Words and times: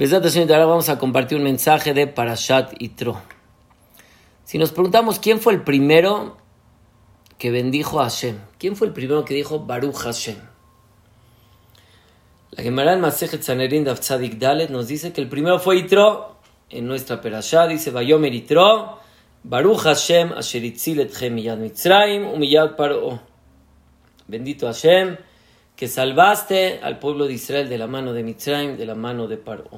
ahora 0.00 0.66
vamos 0.66 0.88
a 0.88 0.98
compartir 0.98 1.38
un 1.38 1.44
mensaje 1.44 1.92
de 1.92 2.06
Parashat 2.06 2.72
Itro. 2.78 3.20
Si 4.44 4.56
nos 4.56 4.70
preguntamos 4.70 5.18
quién 5.18 5.40
fue 5.40 5.54
el 5.54 5.62
primero 5.62 6.36
que 7.36 7.50
bendijo 7.50 8.00
a 8.00 8.04
Hashem, 8.04 8.38
quién 8.58 8.76
fue 8.76 8.86
el 8.86 8.92
primero 8.92 9.24
que 9.24 9.34
dijo 9.34 9.60
Baruch 9.60 9.96
Hashem. 9.96 10.36
La 12.52 12.62
Gemara 12.62 12.92
en 12.92 13.00
Masejet 13.00 13.42
Sanerin 13.42 13.84
Tzadik 13.84 14.38
Dalet 14.38 14.70
nos 14.70 14.86
dice 14.86 15.12
que 15.12 15.20
el 15.20 15.28
primero 15.28 15.58
fue 15.58 15.78
Itro, 15.78 16.36
en 16.70 16.86
nuestra 16.86 17.20
Perashá 17.20 17.66
dice 17.66 17.90
Vayomer 17.90 18.32
Itro, 18.32 19.00
Baruch 19.42 19.80
Hashem 19.80 20.32
asher 20.32 20.64
etchem 20.64 21.34
miyad 21.34 21.58
Mitzrayim 21.58 22.76
paro. 22.76 23.20
Bendito 24.28 24.66
Hashem, 24.66 25.16
que 25.78 25.86
salvaste 25.86 26.80
al 26.82 26.98
pueblo 26.98 27.28
de 27.28 27.34
Israel 27.34 27.68
de 27.68 27.78
la 27.78 27.86
mano 27.86 28.12
de 28.12 28.24
Mitzrayim, 28.24 28.76
de 28.76 28.84
la 28.84 28.96
mano 28.96 29.28
de 29.28 29.36
Paro. 29.36 29.70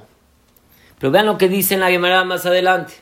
Pero 0.98 1.12
vean 1.12 1.26
lo 1.26 1.36
que 1.36 1.46
dice 1.46 1.74
en 1.74 1.80
la 1.80 1.90
Gemara 1.90 2.24
más 2.24 2.46
adelante. 2.46 2.94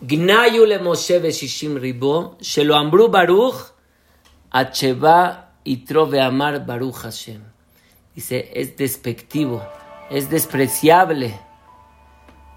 Gnayu 0.00 0.64
le 0.64 0.78
Moshe 0.78 1.20
ribo, 1.20 2.38
shelo 2.40 2.76
ambru 2.76 3.08
baruch, 3.08 3.74
acheva 4.50 5.52
itro 5.64 6.08
amar 6.18 6.64
baruch 6.64 6.94
Hashem. 6.94 7.42
Dice, 8.14 8.50
es 8.54 8.78
despectivo, 8.78 9.62
es 10.08 10.30
despreciable 10.30 11.38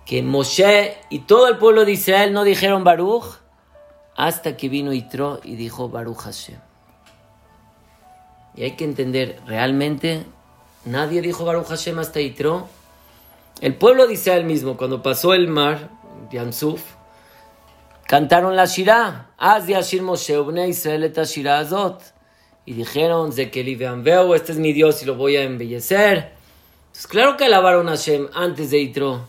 que 0.06 0.24
Moshe 0.24 0.96
y 1.10 1.20
todo 1.20 1.50
el 1.50 1.58
pueblo 1.58 1.84
de 1.84 1.92
Israel 1.92 2.32
no 2.32 2.46
dijeron 2.46 2.86
Baruch 2.86 3.42
hasta 4.16 4.56
que 4.56 4.70
vino 4.70 4.94
Itro 4.94 5.42
y 5.44 5.58
dijo 5.58 5.90
Baruch 5.90 6.20
Hashem. 6.20 6.71
Y 8.56 8.64
hay 8.64 8.72
que 8.72 8.84
entender, 8.84 9.40
realmente 9.46 10.26
nadie 10.86 11.22
dijo 11.22 11.46
Baruch 11.46 11.68
Hashem 11.68 12.00
hasta 12.00 12.20
Itro. 12.20 12.68
El 13.62 13.76
pueblo 13.76 14.08
de 14.08 14.14
Israel 14.14 14.46
mismo, 14.46 14.78
cuando 14.78 15.02
pasó 15.02 15.34
el 15.34 15.48
mar, 15.48 15.90
Yamsuf, 16.32 16.82
cantaron 18.08 18.56
la 18.56 18.66
Shirah. 18.66 19.32
Az 19.38 19.68
Yashir 19.68 20.02
Moshe, 20.02 20.34
Israel 20.68 21.04
et 21.04 21.18
Azot. 21.18 22.02
Y 22.66 22.74
dijeron, 22.74 23.32
Zekeli 23.32 23.76
veo, 23.76 24.36
este 24.36 24.52
es 24.52 24.58
mi 24.58 24.74
Dios 24.74 25.02
y 25.02 25.06
lo 25.06 25.16
voy 25.16 25.36
a 25.36 25.44
embellecer. 25.44 26.32
Pues 26.92 27.08
claro 27.08 27.38
que 27.38 27.46
alabaron 27.46 27.88
a 27.88 27.92
Hashem 27.92 28.28
antes 28.34 28.72
de 28.72 28.80
Itro. 28.80 29.22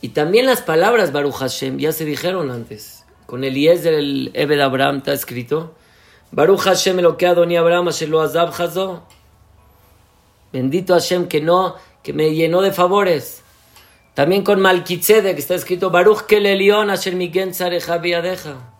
Y 0.00 0.10
también 0.10 0.46
las 0.46 0.60
palabras 0.60 1.12
Baruch 1.12 1.34
Hashem 1.34 1.78
ya 1.78 1.92
se 1.92 2.04
dijeron 2.04 2.50
antes. 2.50 3.04
Con 3.26 3.42
Eliezer, 3.42 3.94
el 3.94 4.30
Ebed 4.34 4.60
Abraham, 4.60 4.98
está 4.98 5.12
escrito. 5.12 5.74
Baruch 6.30 6.60
Hashem 6.60 6.98
lo 7.00 7.16
que 7.16 7.26
Adoni 7.26 7.56
Abraham, 7.56 7.90
lo 8.08 8.20
Azab. 8.20 8.52
Bendito 10.52 10.94
Hashem 10.94 11.28
que 11.28 11.40
no, 11.40 11.76
que 12.02 12.12
me 12.12 12.34
llenó 12.34 12.62
de 12.62 12.72
favores. 12.72 13.42
También 14.14 14.42
con 14.42 14.60
Malkitzedek 14.60 15.34
que 15.34 15.40
está 15.40 15.54
escrito 15.54 15.90
Baruch 15.90 16.22
Kelelion 16.22 16.90
Asher 16.90 17.14
Migen 17.14 17.52
Deja. 17.52 18.72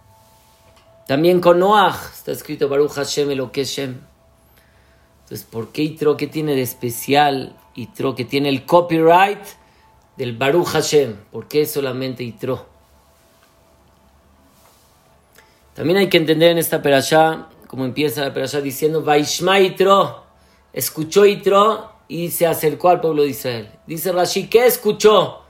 También 1.07 1.41
con 1.41 1.59
Noach 1.59 2.15
está 2.15 2.33
escrito 2.33 2.69
Baruch 2.69 2.93
Hashem 2.93 3.31
lo 3.33 3.53
que 3.53 3.65
Shem. 3.65 4.01
Entonces, 5.25 5.47
¿por 5.47 5.73
qué 5.73 5.83
Itro 5.83 6.17
que 6.17 6.27
tiene 6.27 6.55
de 6.55 6.63
especial? 6.63 7.57
Itro 7.75 8.15
que 8.15 8.25
tiene 8.25 8.49
el 8.49 8.65
copyright 8.65 9.43
del 10.17 10.37
Baruch 10.37 10.69
Hashem. 10.69 11.17
¿Por 11.31 11.49
qué 11.49 11.67
solamente 11.67 12.23
Itro? 12.25 12.76
También 15.77 15.99
hay 15.99 16.09
que 16.09 16.17
entender 16.17 16.53
en 16.53 16.59
esta 16.59 16.81
perashá, 16.81 17.49
como 17.69 17.85
empieza 17.85 18.23
la 18.23 18.33
perashá 18.33 18.63
diciendo, 18.63 19.03
Vaishma 19.03 19.61
Itro, 19.61 20.25
escuchó 20.73 21.27
Itro 21.27 21.93
y 22.09 22.31
se 22.31 22.47
acercó 22.47 22.89
al 22.89 23.03
pueblo 23.03 23.23
de 23.23 23.29
Israel. 23.29 23.69
Dice 23.87 24.11
Rashi, 24.11 24.49
¿qué 24.49 24.65
escuchó? 24.65 25.43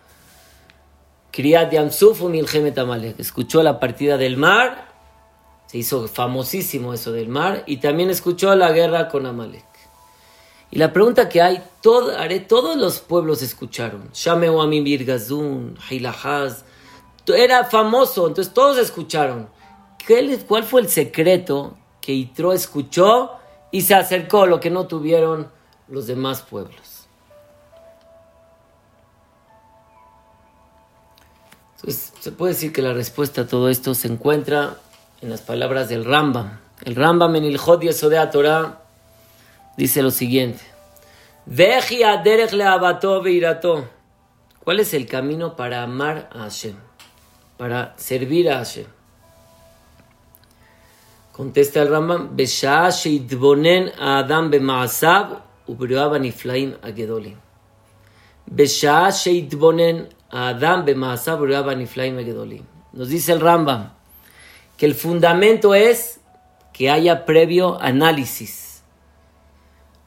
Kriyat 1.30 1.72
Yamsuf 1.72 2.22
Amalek. 2.22 3.20
Escuchó 3.20 3.62
la 3.62 3.78
partida 3.78 4.16
del 4.16 4.36
mar, 4.36 4.88
se 5.66 5.78
hizo 5.78 6.09
famosísimo 6.09 6.93
eso 6.93 7.12
del 7.12 7.28
mar, 7.28 7.62
y 7.66 7.76
también 7.76 8.10
escuchó 8.10 8.53
la 8.56 8.72
guerra 8.72 9.06
con 9.06 9.26
Amalek. 9.26 9.64
Y 10.72 10.78
la 10.78 10.93
pregunta 10.93 11.28
que 11.28 11.41
hay, 11.41 11.62
haré, 12.19 12.41
todos 12.41 12.76
los 12.76 12.98
pueblos 12.98 13.43
escucharon. 13.43 14.10
Shameu 14.12 14.60
Amimir 14.60 15.04
Gazun, 15.04 15.78
Hilahaz. 15.88 16.64
Era 17.28 17.62
famoso, 17.64 18.26
entonces 18.26 18.53
todos 18.53 18.78
escucharon. 18.78 19.54
¿Cuál 20.47 20.65
fue 20.65 20.83
el 20.83 20.89
secreto 20.89 21.77
que 22.00 22.12
Itro 22.12 22.53
escuchó 22.53 23.33
y 23.72 23.83
se 23.83 23.94
acercó, 23.94 24.47
lo 24.47 24.61
que 24.61 24.71
no 24.71 24.87
tuvieron 24.87 25.50
los 25.89 26.06
demás 26.06 26.43
pueblos? 26.43 27.09
Entonces, 31.77 32.12
se 32.21 32.33
puede 32.33 32.55
decir 32.55 32.72
que 32.72 32.83
la 32.83 32.93
respuesta 32.93 33.43
a 33.43 33.47
todo 33.47 33.69
esto 33.69 33.94
se 33.94 34.09
encuentra 34.09 34.77
en 35.21 35.31
las 35.31 35.41
palabras 35.41 35.89
del 35.89 36.05
Rambam. 36.05 36.61
El 36.84 36.94
Rambam 36.94 37.34
en 37.37 37.44
el 37.44 37.59
Jod 37.59 37.83
Yesodea 37.83 38.31
Torah 38.31 38.83
dice 39.77 40.03
lo 40.03 40.11
siguiente. 40.11 40.62
¿Cuál 44.65 44.81
es 44.81 44.94
el 44.94 45.06
camino 45.06 45.56
para 45.56 45.83
amar 45.83 46.28
a 46.33 46.41
Hashem? 46.41 46.77
Para 47.56 47.94
servir 47.97 48.50
a 48.50 48.59
Hashem. 48.59 48.95
Contesta 51.36 51.82
el 51.82 51.88
Rambam, 51.91 52.30
Adam 53.98 54.50
b'ma'asav 54.50 55.42
niflaim 56.19 56.76
agedolim. 56.82 57.36
Adam 60.30 60.86
b'ma'asav 60.86 61.76
niflaim 61.76 62.19
agedolim. 62.19 62.64
Nos 62.94 63.08
dice 63.10 63.32
el 63.32 63.41
Rambam 63.41 63.92
que 64.78 64.86
el 64.86 64.94
fundamento 64.94 65.75
es 65.75 66.20
que 66.72 66.88
haya 66.88 67.26
previo 67.26 67.78
análisis 67.82 68.66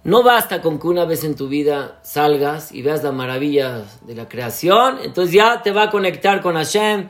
no 0.03 0.23
basta 0.23 0.62
con 0.62 0.79
que 0.79 0.88
una 0.88 1.03
vez 1.03 1.25
en 1.25 1.35
tu 1.35 1.50
vida 1.50 2.00
salgas 2.03 2.72
y 2.72 2.81
veas 2.81 3.03
la 3.03 3.12
maravilla 3.12 3.84
de 4.03 4.16
la 4.16 4.29
creación, 4.29 5.00
entonces 5.03 5.34
ya 5.34 5.62
te 5.62 5.72
va 5.72 5.84
a 5.84 5.89
conectar 5.89 6.41
con 6.41 6.56
Hashem, 6.56 7.09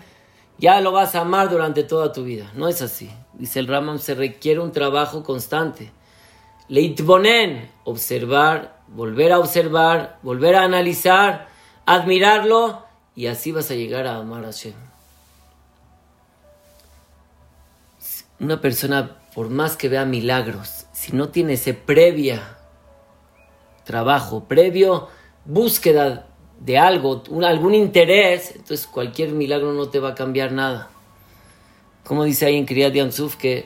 ya 0.59 0.81
lo 0.81 0.91
vas 0.91 1.15
a 1.15 1.21
amar 1.21 1.49
durante 1.49 1.83
toda 1.83 2.11
tu 2.11 2.23
vida. 2.23 2.51
No 2.55 2.67
es 2.67 2.81
así. 2.81 3.09
Dice 3.33 3.59
el 3.59 3.67
Ramam, 3.67 3.97
se 3.97 4.13
requiere 4.13 4.59
un 4.59 4.71
trabajo 4.71 5.23
constante. 5.23 5.91
Leitbonen, 6.67 7.71
observar, 7.85 8.81
volver 8.89 9.31
a 9.31 9.39
observar, 9.39 10.19
volver 10.21 10.55
a 10.55 10.63
analizar, 10.63 11.47
admirarlo 11.85 12.85
y 13.15 13.27
así 13.27 13.51
vas 13.51 13.71
a 13.71 13.75
llegar 13.75 14.05
a 14.05 14.17
amar 14.17 14.43
a 14.43 14.47
Hashem. 14.47 14.73
Una 18.39 18.61
persona, 18.61 19.17
por 19.33 19.49
más 19.49 19.75
que 19.75 19.89
vea 19.89 20.05
milagros, 20.05 20.85
si 20.93 21.13
no 21.13 21.29
tiene 21.29 21.53
ese 21.53 21.73
previa 21.73 22.59
trabajo 23.89 24.43
previo, 24.43 25.07
búsqueda 25.45 26.27
de 26.59 26.77
algo, 26.77 27.23
algún 27.43 27.73
interés, 27.73 28.51
entonces 28.51 28.87
cualquier 28.87 29.31
milagro 29.31 29.73
no 29.73 29.89
te 29.89 29.99
va 29.99 30.09
a 30.09 30.15
cambiar 30.15 30.51
nada. 30.51 30.89
Como 32.03 32.23
dice 32.23 32.45
ahí 32.45 32.57
en 32.57 32.65
Kriyat 32.65 32.93
Yansuf 32.93 33.35
que 33.35 33.65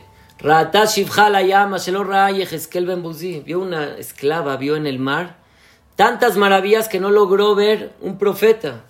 vio 3.45 3.59
una 3.59 3.97
esclava, 3.97 4.57
vio 4.57 4.75
en 4.75 4.87
el 4.87 4.99
mar 4.99 5.37
tantas 5.95 6.37
maravillas 6.37 6.89
que 6.89 6.99
no 6.99 7.09
logró 7.09 7.55
ver 7.55 7.93
un 8.01 8.17
profeta. 8.17 8.83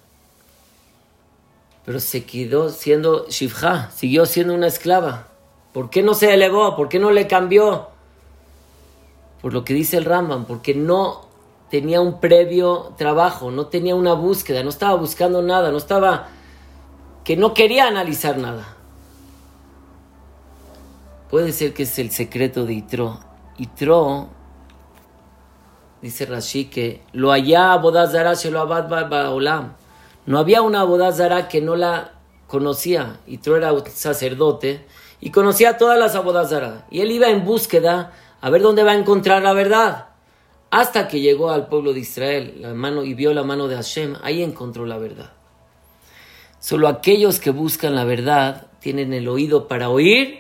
Pero 1.86 2.00
se 2.00 2.24
quedó 2.26 2.70
siendo 2.70 3.28
Shivha, 3.30 3.92
siguió 3.92 4.26
siendo 4.26 4.54
una 4.54 4.68
esclava. 4.68 5.28
¿Por 5.74 5.90
qué 5.90 6.02
no 6.02 6.14
se 6.14 6.34
elevó? 6.34 6.76
¿Por 6.76 6.88
qué 6.88 7.00
no 7.00 7.12
le 7.12 7.28
cambió? 7.28 7.94
por 9.44 9.52
lo 9.52 9.66
que 9.66 9.74
dice 9.74 9.98
el 9.98 10.06
Rambam, 10.06 10.46
porque 10.46 10.74
no 10.74 11.28
tenía 11.74 12.02
un 12.02 12.20
previo 12.20 12.94
trabajo, 13.00 13.50
no 13.50 13.66
tenía 13.66 13.96
una 13.96 14.14
búsqueda, 14.14 14.62
no 14.62 14.70
estaba 14.70 14.94
buscando 14.94 15.42
nada, 15.42 15.72
no 15.72 15.78
estaba, 15.78 16.28
que 17.24 17.36
no 17.36 17.56
quería 17.56 17.88
analizar 17.88 18.38
nada. 18.38 18.78
Puede 21.32 21.52
ser 21.52 21.74
que 21.74 21.82
es 21.82 21.98
el 21.98 22.12
secreto 22.12 22.68
de 22.68 22.74
Itro. 22.74 23.20
Itro, 23.58 24.28
dice 26.04 26.28
Rashi, 26.28 26.66
que 26.66 27.02
lo 27.12 27.32
allá 27.32 27.76
Bodazara 27.78 28.36
se 28.36 28.52
lo 28.52 28.60
abad 28.60 29.34
olam. 29.34 29.74
No 30.28 30.38
había 30.38 30.62
una 30.62 30.84
Bodazara 30.84 31.48
que 31.48 31.60
no 31.60 31.76
la 31.76 32.12
conocía. 32.46 33.18
Itro 33.26 33.58
era 33.58 33.74
un 33.74 33.84
sacerdote 33.88 34.86
y 35.20 35.32
conocía 35.32 35.80
todas 35.80 35.98
las 35.98 36.14
abodazara. 36.14 36.86
Y 36.92 37.02
él 37.02 37.10
iba 37.10 37.30
en 37.30 37.44
búsqueda 37.44 38.12
a 38.42 38.50
ver 38.52 38.62
dónde 38.62 38.84
va 38.84 38.92
a 38.92 38.96
encontrar 38.96 39.42
la 39.42 39.54
verdad. 39.54 40.13
Hasta 40.74 41.08
que 41.08 41.20
llegó 41.20 41.52
al 41.52 41.68
pueblo 41.68 41.94
de 41.94 42.00
Israel 42.00 42.56
la 42.58 42.74
mano, 42.74 43.04
y 43.04 43.14
vio 43.14 43.32
la 43.32 43.44
mano 43.44 43.68
de 43.68 43.76
Hashem, 43.76 44.16
ahí 44.24 44.42
encontró 44.42 44.88
la 44.88 44.98
verdad. 44.98 45.32
Solo 46.60 46.88
aquellos 46.88 47.40
que 47.40 47.52
buscan 47.52 47.94
la 47.94 48.06
verdad 48.06 48.72
tienen 48.80 49.14
el 49.14 49.28
oído 49.28 49.68
para 49.68 49.90
oír 49.90 50.40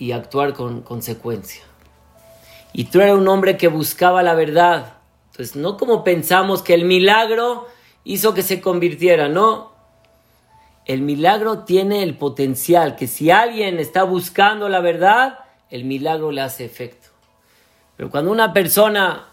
y 0.00 0.10
actuar 0.10 0.52
con 0.52 0.82
consecuencia. 0.82 1.62
Y 2.72 2.86
tú 2.86 3.00
eras 3.00 3.16
un 3.16 3.28
hombre 3.28 3.56
que 3.56 3.68
buscaba 3.68 4.24
la 4.24 4.34
verdad. 4.34 4.94
Entonces, 5.30 5.54
no 5.54 5.76
como 5.76 6.02
pensamos 6.02 6.62
que 6.62 6.74
el 6.74 6.84
milagro 6.84 7.68
hizo 8.02 8.34
que 8.34 8.42
se 8.42 8.60
convirtiera, 8.60 9.28
no. 9.28 9.70
El 10.86 11.02
milagro 11.02 11.60
tiene 11.60 12.02
el 12.02 12.18
potencial 12.18 12.96
que 12.96 13.06
si 13.06 13.30
alguien 13.30 13.78
está 13.78 14.02
buscando 14.02 14.68
la 14.68 14.80
verdad, 14.80 15.38
el 15.70 15.84
milagro 15.84 16.32
le 16.32 16.40
hace 16.40 16.64
efecto. 16.64 17.10
Pero 17.96 18.10
cuando 18.10 18.32
una 18.32 18.52
persona 18.52 19.28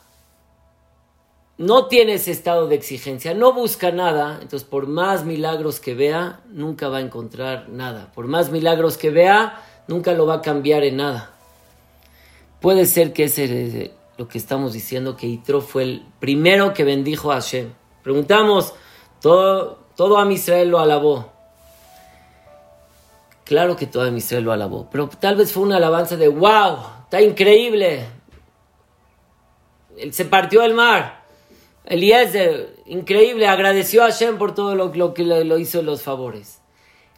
no 1.58 1.88
tiene 1.88 2.16
ese 2.16 2.32
estado 2.32 2.68
de 2.68 2.76
exigencia, 2.76 3.34
no 3.34 3.54
busca 3.54 3.92
nada, 3.92 4.40
entonces 4.42 4.68
por 4.68 4.88
más 4.88 5.24
milagros 5.24 5.80
que 5.80 5.94
vea, 5.94 6.42
nunca 6.50 6.90
va 6.90 6.98
a 6.98 7.02
encontrar 7.02 7.70
nada. 7.70 8.12
Por 8.14 8.28
más 8.28 8.50
milagros 8.52 8.98
que 8.98 9.12
vea, 9.12 9.62
nunca 9.88 10.14
lo 10.14 10.26
va 10.26 10.36
a 10.36 10.42
cambiar 10.42 10.84
en 10.84 10.98
nada. 10.98 11.32
Puede 12.60 12.86
ser 12.86 13.14
que 13.14 13.26
ese 13.26 13.44
es 13.44 13.92
lo 14.18 14.28
que 14.28 14.38
estamos 14.38 14.74
diciendo, 14.74 15.16
que 15.16 15.28
Itro 15.28 15.62
fue 15.62 15.84
el 15.84 16.06
primero 16.20 16.74
que 16.74 16.84
bendijo 16.84 17.32
a 17.32 17.36
Hashem. 17.36 17.74
Preguntamos, 18.02 18.74
todo, 19.22 19.80
todo 19.96 20.18
a 20.18 20.32
Israel 20.32 20.70
lo 20.70 20.80
alabó. 20.80 21.32
Claro 23.46 23.76
que 23.76 23.86
todo 23.86 24.08
Israel 24.16 24.44
lo 24.44 24.54
alabó, 24.54 24.88
pero 24.90 25.08
tal 25.10 25.36
vez 25.36 25.52
fue 25.52 25.64
una 25.64 25.78
alabanza 25.78 26.16
de 26.16 26.30
wow, 26.30 26.78
está 27.04 27.22
increíble. 27.22 28.08
Él 29.98 30.14
se 30.14 30.26
partió 30.26 30.64
el 30.64 30.74
mar. 30.74 31.23
Eliezer, 31.86 32.76
increíble, 32.86 33.48
agradeció 33.48 34.04
a 34.04 34.06
Hashem 34.06 34.38
por 34.38 34.56
todo 34.56 34.76
lo, 34.76 35.14
que 35.14 35.24
lo, 35.24 35.58
hizo 35.58 35.82
los 35.82 36.02
favores. 36.02 36.60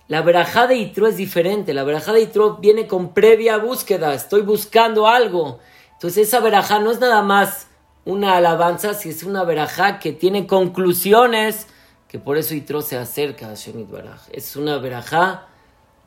La 0.08 0.22
verajá 0.22 0.68
de 0.68 0.76
Itro 0.76 1.08
es 1.08 1.18
diferente. 1.18 1.74
La 1.74 1.84
verajá 1.84 2.14
de 2.14 2.22
Itro 2.22 2.58
viene 2.58 2.88
con 2.88 3.14
previa 3.14 3.58
búsqueda. 3.58 4.14
Estoy 4.14 4.42
buscando 4.42 5.08
algo. 5.08 5.60
Entonces 5.94 6.28
esa 6.28 6.40
verajá 6.40 6.80
no 6.80 6.92
es 6.92 7.00
nada 7.00 7.22
más 7.22 7.68
una 8.06 8.38
alabanza, 8.38 8.94
si 8.94 9.10
es 9.10 9.24
una 9.24 9.44
verajá 9.44 10.00
que 10.00 10.12
tiene 10.12 10.46
conclusiones, 10.46 11.68
que 12.08 12.20
por 12.20 12.38
eso 12.38 12.54
Itro 12.54 12.82
se 12.82 12.98
acerca 12.98 13.48
a 13.48 13.50
Hashem 13.50 13.90
Baraj. 13.90 14.22
Es 14.32 14.56
una 14.56 14.78
verajá 14.78 15.48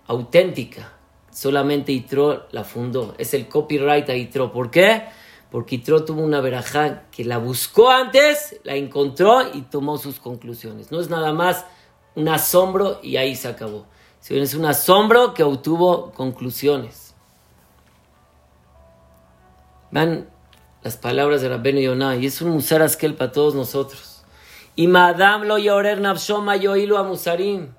auténtica. 0.07 0.93
Solamente 1.31 1.93
Itro 1.93 2.47
la 2.51 2.65
fundó. 2.65 3.15
Es 3.19 3.35
el 3.35 3.49
copyright 3.49 4.09
a 4.09 4.15
Itro. 4.15 4.53
¿Por 4.53 4.71
qué? 4.71 5.05
Porque 5.51 5.77
Itro 5.77 6.05
tuvo 6.05 6.23
una 6.23 6.41
verajá 6.41 7.05
que 7.11 7.25
la 7.25 7.39
buscó 7.39 7.91
antes, 7.91 8.61
la 8.65 8.75
encontró 8.75 9.55
y 9.55 9.63
tomó 9.63 9.97
sus 9.97 10.21
conclusiones. 10.21 10.93
No 10.93 11.01
es 11.01 11.09
nada 11.09 11.33
más 11.33 11.65
un 12.15 12.29
asombro 12.29 13.01
y 13.03 13.17
ahí 13.17 13.35
se 13.35 13.49
acabó. 13.49 13.87
Sino 14.21 14.43
es 14.43 14.55
un 14.55 14.67
asombro 14.67 15.33
que 15.33 15.45
obtuvo 15.45 16.13
conclusiones. 16.13 17.15
Van 19.91 20.29
las 20.83 20.97
palabras 20.99 21.41
de 21.41 21.49
Rabbeinu 21.49 21.81
Yonah 21.81 22.17
y 22.17 22.27
es 22.27 22.43
un 22.43 22.51
musar 22.51 22.83
askel 22.83 23.15
para 23.15 23.33
todos 23.33 23.55
nosotros. 23.55 24.23
Y 24.77 24.87
madam 24.87 25.45
lo 25.45 25.57
yorer 25.57 26.01
nafshoma 26.01 26.57
yoilu 26.57 26.99
a 26.99 27.05
musarim. 27.05 27.73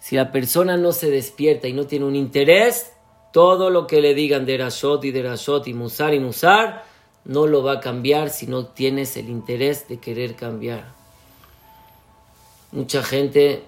Si 0.00 0.16
la 0.16 0.32
persona 0.32 0.78
no 0.78 0.92
se 0.92 1.10
despierta 1.10 1.68
y 1.68 1.74
no 1.74 1.86
tiene 1.86 2.06
un 2.06 2.16
interés, 2.16 2.94
todo 3.32 3.70
lo 3.70 3.86
que 3.86 4.00
le 4.00 4.14
digan 4.14 4.46
de 4.46 4.58
Rashot 4.58 5.04
y 5.04 5.12
de 5.12 5.22
Rashot 5.22 5.66
y 5.68 5.74
Musar 5.74 6.14
y 6.14 6.20
Musar 6.20 6.84
no 7.24 7.46
lo 7.46 7.62
va 7.62 7.74
a 7.74 7.80
cambiar 7.80 8.30
si 8.30 8.46
no 8.46 8.66
tienes 8.66 9.16
el 9.16 9.28
interés 9.28 9.88
de 9.88 9.98
querer 9.98 10.34
cambiar. 10.34 10.92
Mucha 12.72 13.02
gente 13.02 13.64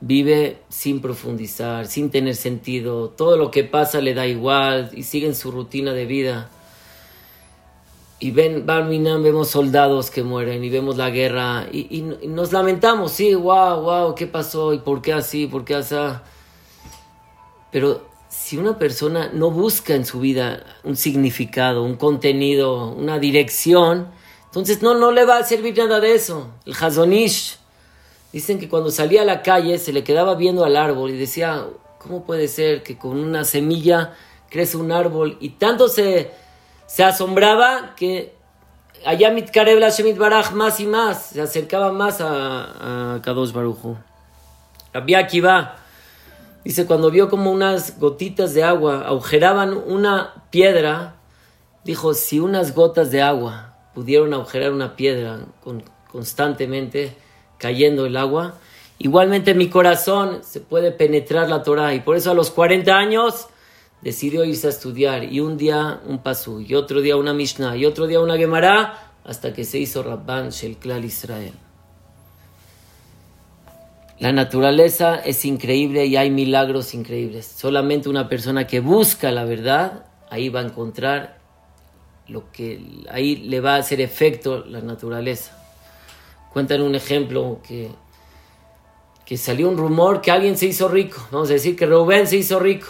vive 0.00 0.58
sin 0.68 1.00
profundizar, 1.00 1.86
sin 1.86 2.10
tener 2.10 2.34
sentido, 2.34 3.10
todo 3.10 3.36
lo 3.36 3.50
que 3.50 3.62
pasa 3.62 4.00
le 4.00 4.14
da 4.14 4.26
igual 4.26 4.90
y 4.94 5.04
siguen 5.04 5.34
su 5.34 5.50
rutina 5.50 5.92
de 5.92 6.06
vida. 6.06 6.50
Y 8.18 8.30
ven, 8.30 8.66
Barminan, 8.66 9.22
vemos 9.22 9.48
soldados 9.48 10.10
que 10.10 10.22
mueren 10.22 10.62
y 10.62 10.70
vemos 10.70 10.96
la 10.96 11.10
guerra 11.10 11.66
y, 11.72 11.98
y, 11.98 12.02
nos 12.28 12.52
lamentamos, 12.52 13.12
sí, 13.12 13.34
wow, 13.34 13.80
wow, 13.82 14.14
¿qué 14.14 14.26
pasó? 14.26 14.72
¿Y 14.72 14.78
por 14.78 15.02
qué 15.02 15.12
así? 15.12 15.46
¿Por 15.46 15.64
qué 15.64 15.74
así? 15.74 15.96
Pero 17.72 18.11
si 18.32 18.56
una 18.56 18.78
persona 18.78 19.30
no 19.34 19.50
busca 19.50 19.94
en 19.94 20.06
su 20.06 20.18
vida 20.18 20.64
un 20.84 20.96
significado, 20.96 21.82
un 21.82 21.96
contenido, 21.96 22.88
una 22.88 23.18
dirección, 23.18 24.08
entonces 24.46 24.80
no, 24.80 24.94
no 24.94 25.12
le 25.12 25.26
va 25.26 25.36
a 25.36 25.44
servir 25.44 25.76
nada 25.76 26.00
de 26.00 26.14
eso. 26.14 26.48
El 26.64 26.72
Hazonish, 26.72 27.58
dicen 28.32 28.58
que 28.58 28.70
cuando 28.70 28.90
salía 28.90 29.20
a 29.20 29.26
la 29.26 29.42
calle 29.42 29.78
se 29.78 29.92
le 29.92 30.02
quedaba 30.02 30.34
viendo 30.34 30.64
al 30.64 30.78
árbol 30.78 31.10
y 31.10 31.18
decía, 31.18 31.66
¿cómo 31.98 32.24
puede 32.24 32.48
ser 32.48 32.82
que 32.82 32.96
con 32.96 33.18
una 33.18 33.44
semilla 33.44 34.14
crece 34.48 34.78
un 34.78 34.92
árbol? 34.92 35.36
Y 35.38 35.50
tanto 35.50 35.88
se, 35.88 36.30
se 36.86 37.04
asombraba 37.04 37.94
que 37.96 38.34
allá 39.04 39.30
Mitkarev 39.30 39.78
la 39.78 39.90
Shemit 39.90 40.16
Baraj 40.16 40.52
más 40.52 40.80
y 40.80 40.86
más, 40.86 41.26
se 41.26 41.42
acercaba 41.42 41.92
más 41.92 42.22
a, 42.22 43.16
a 43.16 43.20
Kadosh 43.20 43.52
Baruchu. 43.52 43.94
Rabbi 44.94 45.14
Akiva, 45.14 45.81
Dice, 46.64 46.86
cuando 46.86 47.10
vio 47.10 47.28
como 47.28 47.50
unas 47.50 47.98
gotitas 47.98 48.54
de 48.54 48.62
agua 48.62 49.06
agujeraban 49.06 49.72
una 49.72 50.46
piedra, 50.50 51.16
dijo, 51.84 52.14
si 52.14 52.38
unas 52.38 52.74
gotas 52.74 53.10
de 53.10 53.20
agua 53.20 53.74
pudieron 53.94 54.32
agujerar 54.32 54.72
una 54.72 54.94
piedra 54.94 55.40
constantemente 56.10 57.16
cayendo 57.58 58.06
el 58.06 58.16
agua, 58.16 58.54
igualmente 58.98 59.54
mi 59.54 59.68
corazón 59.68 60.40
se 60.42 60.60
puede 60.60 60.92
penetrar 60.92 61.48
la 61.48 61.62
Torah. 61.64 61.94
Y 61.94 62.00
por 62.00 62.16
eso 62.16 62.30
a 62.30 62.34
los 62.34 62.50
40 62.50 62.96
años 62.96 63.48
decidió 64.00 64.44
irse 64.44 64.68
a 64.68 64.70
estudiar. 64.70 65.24
Y 65.24 65.40
un 65.40 65.56
día 65.56 66.00
un 66.06 66.18
pasú, 66.22 66.60
y 66.60 66.74
otro 66.74 67.00
día 67.00 67.16
una 67.16 67.34
Mishnah, 67.34 67.76
y 67.76 67.86
otro 67.86 68.06
día 68.06 68.20
una 68.20 68.36
Gemara, 68.36 69.12
hasta 69.24 69.52
que 69.52 69.64
se 69.64 69.78
hizo 69.78 70.02
Rabban 70.02 70.50
Shelklal 70.50 71.04
Israel. 71.04 71.54
La 74.22 74.30
naturaleza 74.30 75.16
es 75.16 75.44
increíble 75.44 76.06
y 76.06 76.16
hay 76.16 76.30
milagros 76.30 76.94
increíbles. 76.94 77.44
Solamente 77.44 78.08
una 78.08 78.28
persona 78.28 78.68
que 78.68 78.78
busca 78.78 79.32
la 79.32 79.44
verdad, 79.44 80.04
ahí 80.30 80.48
va 80.48 80.60
a 80.60 80.62
encontrar 80.62 81.40
lo 82.28 82.52
que 82.52 83.02
ahí 83.10 83.34
le 83.34 83.58
va 83.58 83.74
a 83.74 83.78
hacer 83.78 84.00
efecto 84.00 84.64
la 84.64 84.80
naturaleza. 84.80 85.60
Cuentan 86.52 86.82
un 86.82 86.94
ejemplo 86.94 87.58
que, 87.66 87.88
que 89.26 89.36
salió 89.36 89.68
un 89.68 89.76
rumor 89.76 90.20
que 90.20 90.30
alguien 90.30 90.56
se 90.56 90.66
hizo 90.66 90.86
rico. 90.86 91.20
Vamos 91.32 91.50
a 91.50 91.54
decir 91.54 91.74
que 91.74 91.86
Rubén 91.86 92.28
se 92.28 92.36
hizo 92.36 92.60
rico. 92.60 92.86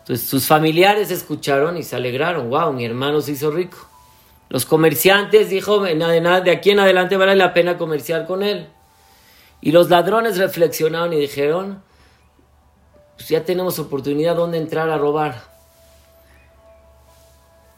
Entonces 0.00 0.28
sus 0.28 0.48
familiares 0.48 1.12
escucharon 1.12 1.76
y 1.76 1.84
se 1.84 1.94
alegraron. 1.94 2.50
Wow, 2.50 2.72
mi 2.72 2.84
hermano 2.84 3.20
se 3.20 3.30
hizo 3.30 3.52
rico. 3.52 3.78
Los 4.48 4.66
comerciantes 4.66 5.48
dijo, 5.48 5.78
de 5.78 6.50
aquí 6.50 6.70
en 6.70 6.80
adelante 6.80 7.16
vale 7.16 7.36
la 7.36 7.54
pena 7.54 7.78
comerciar 7.78 8.26
con 8.26 8.42
él. 8.42 8.66
Y 9.60 9.72
los 9.72 9.90
ladrones 9.90 10.38
reflexionaron 10.38 11.12
y 11.12 11.18
dijeron, 11.18 11.82
pues 13.16 13.28
ya 13.28 13.44
tenemos 13.44 13.78
oportunidad 13.78 14.36
donde 14.36 14.58
entrar 14.58 14.88
a 14.90 14.98
robar. 14.98 15.42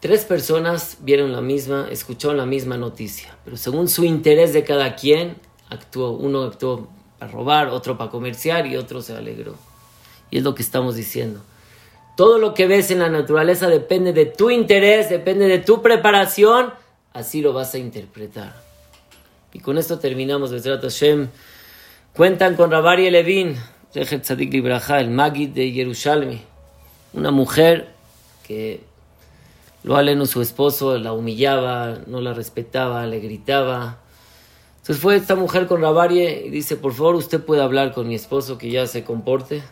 Tres 0.00 0.24
personas 0.24 0.98
vieron 1.00 1.32
la 1.32 1.40
misma, 1.40 1.88
escucharon 1.90 2.36
la 2.36 2.46
misma 2.46 2.76
noticia, 2.76 3.36
pero 3.44 3.56
según 3.56 3.88
su 3.88 4.04
interés 4.04 4.52
de 4.52 4.64
cada 4.64 4.96
quien, 4.96 5.36
actuó. 5.70 6.12
Uno 6.12 6.42
actuó 6.44 6.88
para 7.18 7.30
robar, 7.30 7.68
otro 7.68 7.96
para 7.96 8.10
comerciar 8.10 8.66
y 8.66 8.76
otro 8.76 9.02
se 9.02 9.14
alegró. 9.14 9.54
Y 10.30 10.38
es 10.38 10.42
lo 10.42 10.54
que 10.54 10.62
estamos 10.62 10.96
diciendo. 10.96 11.40
Todo 12.16 12.38
lo 12.38 12.54
que 12.54 12.66
ves 12.66 12.90
en 12.90 12.98
la 12.98 13.08
naturaleza 13.08 13.68
depende 13.68 14.12
de 14.12 14.26
tu 14.26 14.50
interés, 14.50 15.08
depende 15.08 15.48
de 15.48 15.58
tu 15.58 15.80
preparación, 15.80 16.72
así 17.12 17.40
lo 17.40 17.52
vas 17.52 17.74
a 17.74 17.78
interpretar. 17.78 18.54
Y 19.52 19.60
con 19.60 19.78
esto 19.78 19.98
terminamos, 19.98 20.52
Besrat 20.52 20.82
Hashem. 20.82 21.28
Cuentan 22.16 22.56
con 22.56 22.72
Rabari 22.72 23.08
Levin, 23.08 23.56
el 23.94 25.10
Magid 25.10 25.50
de 25.50 25.70
Jerusalén, 25.70 26.40
una 27.12 27.30
mujer 27.30 27.94
que 28.44 28.80
lo 29.84 29.96
aleno 29.96 30.26
su 30.26 30.42
esposo 30.42 30.98
la 30.98 31.12
humillaba, 31.12 32.00
no 32.08 32.20
la 32.20 32.34
respetaba, 32.34 33.06
le 33.06 33.20
gritaba. 33.20 33.98
Entonces 34.78 35.00
fue 35.00 35.14
esta 35.14 35.36
mujer 35.36 35.68
con 35.68 35.82
Rabarie 35.82 36.46
y 36.46 36.50
dice, 36.50 36.74
por 36.76 36.94
favor 36.94 37.14
usted 37.14 37.44
puede 37.44 37.62
hablar 37.62 37.92
con 37.92 38.08
mi 38.08 38.16
esposo 38.16 38.58
que 38.58 38.72
ya 38.72 38.88
se 38.88 39.04
comporte. 39.04 39.62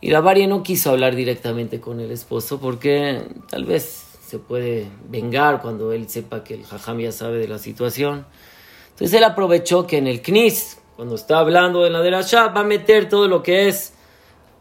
Y 0.00 0.12
Rabarie 0.12 0.46
no 0.46 0.62
quiso 0.62 0.90
hablar 0.90 1.16
directamente 1.16 1.80
con 1.80 1.98
el 1.98 2.12
esposo 2.12 2.60
porque 2.60 3.20
tal 3.50 3.64
vez 3.64 4.04
se 4.24 4.38
puede 4.38 4.86
vengar 5.08 5.60
cuando 5.60 5.92
él 5.92 6.08
sepa 6.08 6.44
que 6.44 6.54
el 6.54 6.64
jajam 6.64 7.00
ya 7.00 7.10
sabe 7.10 7.38
de 7.38 7.48
la 7.48 7.58
situación. 7.58 8.26
Entonces 8.90 9.18
él 9.18 9.24
aprovechó 9.24 9.88
que 9.88 9.98
en 9.98 10.06
el 10.06 10.22
Knis, 10.22 10.78
cuando 10.96 11.16
está 11.16 11.38
hablando 11.38 11.82
de 11.82 11.90
la 11.90 12.00
de 12.00 12.10
la 12.10 12.22
va 12.22 12.60
a 12.60 12.64
meter 12.64 13.08
todo 13.08 13.26
lo 13.26 13.42
que 13.42 13.68
es 13.68 13.94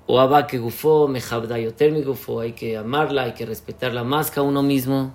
o 0.08 0.20
abba 0.20 0.48
que 0.48 0.58
gufó, 0.58 1.08
mehabdayoter 1.08 1.92
mi 1.92 2.02
gufó, 2.02 2.42
hay 2.42 2.54
que 2.54 2.76
amarla, 2.76 3.24
hay 3.24 3.34
que 3.34 3.46
respetarla 3.46 4.04
más 4.04 4.32
que 4.32 4.40
a 4.40 4.44
uno 4.44 4.62
mismo. 4.62 5.14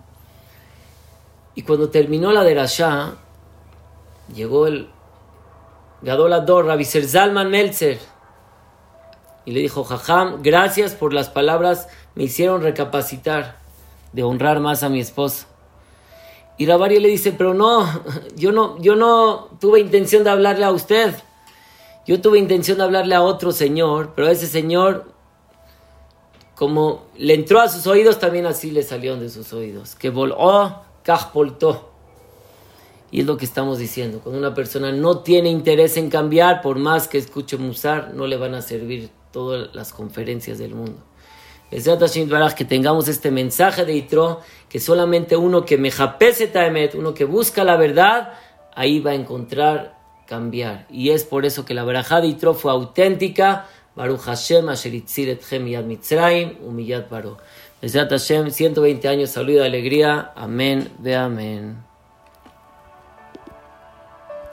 Y 1.55 1.63
cuando 1.63 1.91
terminó 1.91 2.33
la 2.33 2.45
de 2.45 2.55
la 2.55 3.17
llegó 4.33 4.67
el 4.67 4.89
Gadolador, 6.03 6.67
Rabbi 6.67 6.85
Zalman 6.85 7.51
Meltzer, 7.51 7.99
y 9.45 9.51
le 9.51 9.61
dijo, 9.61 9.83
Jajam, 9.83 10.43
gracias 10.43 10.95
por 10.95 11.13
las 11.13 11.29
palabras, 11.31 11.89
me 12.15 12.25
hicieron 12.25 12.63
recapacitar 12.63 13.57
de 14.13 14.23
honrar 14.23 14.61
más 14.61 14.83
a 14.83 14.89
mi 14.89 15.01
esposo. 15.01 15.48
Y 16.59 16.67
Rabari 16.67 16.99
le 16.99 17.09
dice, 17.09 17.33
pero 17.33 17.55
no, 17.55 17.89
yo 18.37 18.51
no, 18.51 18.79
yo 18.81 18.97
no 18.97 19.49
tuve 19.61 19.79
intención 19.79 20.25
de 20.25 20.31
hablarle 20.31 20.65
a 20.65 20.73
usted. 20.73 21.15
Yo 22.05 22.21
tuve 22.21 22.39
intención 22.39 22.79
de 22.79 22.85
hablarle 22.85 23.15
a 23.15 23.23
otro 23.23 23.53
señor, 23.53 24.13
pero 24.17 24.29
ese 24.29 24.49
señor, 24.49 25.13
como 26.57 27.05
le 27.17 27.35
entró 27.35 27.61
a 27.61 27.69
sus 27.69 27.87
oídos, 27.87 28.19
también 28.19 28.45
así 28.45 28.73
le 28.73 28.83
salieron 28.83 29.21
de 29.21 29.31
sus 29.31 29.53
oídos. 29.53 29.95
Que 29.95 30.11
voló, 30.11 30.83
cajpoltó. 31.05 31.91
Y 33.13 33.21
es 33.21 33.27
lo 33.27 33.37
que 33.37 33.45
estamos 33.45 33.79
diciendo. 33.79 34.21
Cuando 34.21 34.41
una 34.41 34.55
persona 34.55 34.91
no 34.91 35.21
tiene 35.21 35.51
interés 35.51 35.97
en 35.97 36.11
cambiar, 36.11 36.61
por 36.61 36.79
más 36.79 37.07
que 37.07 37.19
escuche 37.19 37.57
Musar, 37.57 38.15
no 38.15 38.27
le 38.27 38.37
van 38.37 38.55
a 38.55 38.63
servir 38.63 39.11
todas 39.31 39.73
las 39.75 39.93
conferencias 39.93 40.59
del 40.59 40.75
mundo 40.75 41.08
que 41.71 42.65
tengamos 42.65 43.09
este 43.09 43.31
mensaje 43.31 43.85
de 43.85 43.95
Itro, 43.95 44.41
que 44.69 44.81
solamente 44.81 45.37
uno 45.37 45.65
que 45.65 45.77
me 45.77 45.91
taemet, 45.91 46.95
uno 46.95 47.15
que 47.15 47.25
busca 47.25 47.65
la 47.65 47.77
verdad, 47.77 48.33
ahí 48.75 49.01
va 49.01 49.11
a 49.13 49.15
encontrar 49.15 49.99
cambiar. 50.27 50.87
Y 50.91 51.11
es 51.11 51.25
por 51.25 51.45
eso 51.47 51.65
que 51.65 51.75
la 51.75 51.85
verajá 51.85 52.21
de 52.21 52.29
Itro 52.29 52.55
fue 52.55 52.71
auténtica. 52.71 53.67
Baruch 53.95 54.21
Hashem, 54.21 54.69
Asher 54.69 54.95
Etchem 54.95 55.67
Yad 55.67 55.85
Mitzrayim, 55.85 56.59
Umiyad 56.65 57.09
Baro. 57.11 57.39
Hashem, 57.83 58.51
120 58.51 59.09
años, 59.09 59.31
salud 59.31 59.55
y 59.55 59.59
alegría. 59.59 60.33
Amén, 60.37 60.89
ve 60.99 61.17
amén. 61.17 61.88